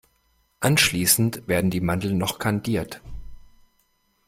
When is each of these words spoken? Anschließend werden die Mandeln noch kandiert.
Anschließend 0.61 1.47
werden 1.47 1.69
die 1.69 1.79
Mandeln 1.79 2.17
noch 2.17 2.39
kandiert. 2.39 3.01